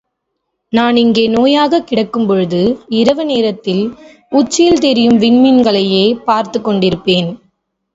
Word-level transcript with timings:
நான் 0.69 0.95
இங்கே 0.95 1.27
நோயாகக் 1.27 1.87
கிடக்கும்பொழுது, 1.91 2.77
இரவு 2.89 3.25
நேரத்தில் 3.25 3.93
உச்சியில் 4.29 4.79
தெரியும் 4.79 5.19
விண்மீன்களையே 5.19 6.13
பார்த்துக் 6.23 6.67
கொண்டிருப்பேன். 6.67 7.35